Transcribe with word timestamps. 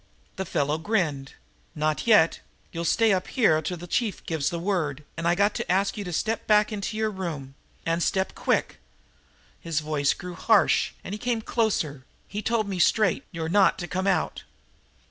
The 0.35 0.45
fellow 0.45 0.79
grinned. 0.79 1.33
"Not 1.75 2.07
yet. 2.07 2.39
You'll 2.71 2.85
stay 2.85 3.13
up 3.13 3.27
here 3.27 3.61
till 3.61 3.77
the 3.77 3.85
chief 3.85 4.25
gives 4.25 4.49
the 4.49 4.57
word. 4.57 5.03
And 5.15 5.27
I 5.27 5.35
got 5.35 5.53
to 5.53 5.71
ask 5.71 5.95
you 5.95 6.03
to 6.03 6.11
step 6.11 6.47
back 6.47 6.71
into 6.71 6.97
your 6.97 7.11
room, 7.11 7.53
and 7.85 8.01
step 8.01 8.33
quick." 8.33 8.79
His 9.59 9.79
voice 9.79 10.15
grew 10.15 10.33
harsh, 10.33 10.93
and 11.03 11.13
he 11.13 11.19
came 11.19 11.41
closer. 11.43 12.03
"He 12.27 12.41
told 12.41 12.67
me 12.67 12.79
straight, 12.79 13.25
you're 13.31 13.47
not 13.47 13.77
to 13.77 13.87
come 13.87 14.07
out." 14.07 14.41